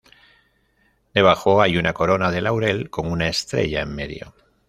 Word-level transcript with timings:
Debajo 1.13 1.61
hay 1.61 1.77
una 1.77 1.93
corona 1.93 2.31
de 2.31 2.41
laurel 2.41 2.89
con 2.89 3.05
una 3.05 3.27
estrella 3.27 3.81
en 3.83 3.93
medio. 3.93 4.33